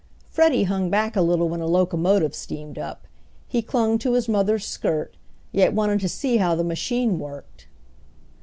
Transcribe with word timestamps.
Freddie 0.31 0.63
hung 0.63 0.89
back 0.89 1.15
a 1.15 1.21
little 1.21 1.47
when 1.47 1.61
a 1.61 1.67
locomotive 1.67 2.33
steamed 2.33 2.79
up. 2.79 3.05
He 3.47 3.61
clung 3.61 3.99
to 3.99 4.13
his 4.13 4.27
mother's 4.27 4.65
skirt, 4.65 5.15
yet 5.51 5.73
wanted 5.73 5.99
to 5.99 6.09
see 6.09 6.37
how 6.37 6.55
the 6.55 6.63
machine 6.63 7.19
worked. 7.19 7.67